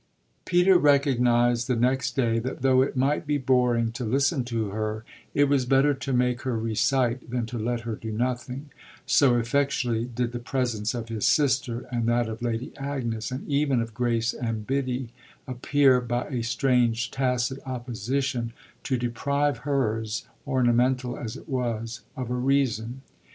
Peter 0.45 0.79
recognised 0.79 1.67
the 1.67 1.75
next 1.75 2.15
day 2.15 2.39
that 2.39 2.63
though 2.63 2.81
it 2.81 2.97
might 2.97 3.27
be 3.27 3.37
boring 3.37 3.91
to 3.91 4.03
listen 4.03 4.43
to 4.43 4.69
her 4.69 5.03
it 5.35 5.43
was 5.43 5.63
better 5.67 5.93
to 5.93 6.11
make 6.11 6.41
her 6.41 6.57
recite 6.57 7.29
than 7.29 7.45
to 7.45 7.59
let 7.59 7.81
her 7.81 7.95
do 7.95 8.11
nothing, 8.11 8.71
so 9.05 9.37
effectually 9.37 10.05
did 10.05 10.31
the 10.31 10.39
presence 10.39 10.95
of 10.95 11.09
his 11.09 11.27
sister 11.27 11.81
and 11.91 12.07
that 12.07 12.27
of 12.27 12.41
Lady 12.41 12.75
Agnes, 12.77 13.29
and 13.29 13.47
even 13.47 13.79
of 13.79 13.93
Grace 13.93 14.33
and 14.33 14.65
Biddy, 14.65 15.09
appear, 15.47 16.01
by 16.01 16.23
a 16.29 16.41
strange 16.41 17.11
tacit 17.11 17.59
opposition, 17.67 18.53
to 18.81 18.97
deprive 18.97 19.59
hers, 19.59 20.25
ornamental 20.47 21.15
as 21.15 21.35
it 21.37 21.47
was, 21.47 22.01
of 22.17 22.31
a 22.31 22.33
reason. 22.33 23.03